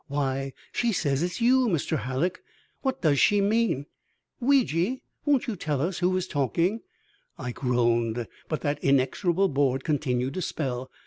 "Why, 0.07 0.53
she 0.71 0.93
says 0.93 1.21
it's 1.21 1.41
you, 1.41 1.67
Mr. 1.67 1.99
Hallock. 1.99 2.41
What 2.81 3.03
does 3.03 3.19
she 3.19 3.39
mean? 3.39 3.85
Ouija, 4.39 4.97
won't 5.25 5.45
you 5.45 5.55
tell 5.55 5.79
us 5.79 5.99
who 5.99 6.17
is 6.17 6.27
talking?" 6.27 6.81
I 7.37 7.51
groaned, 7.51 8.25
but 8.49 8.61
that 8.61 8.83
inexorable 8.83 9.49
board 9.49 9.83
continued 9.83 10.33
to 10.33 10.41
spell. 10.41 10.89